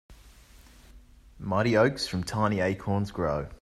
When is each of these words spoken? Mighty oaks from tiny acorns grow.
Mighty 1.37 1.77
oaks 1.77 2.07
from 2.07 2.23
tiny 2.23 2.59
acorns 2.59 3.11
grow. 3.11 3.47